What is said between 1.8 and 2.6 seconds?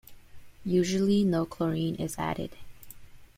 is added.